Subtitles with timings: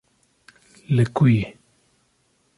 [0.95, 1.43] li ku yî